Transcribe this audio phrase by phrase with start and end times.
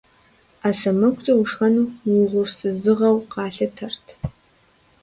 [0.59, 4.05] Ӏэ сэмэгукӀэ ушхэну угъурсызыгъэу къалъытэрт.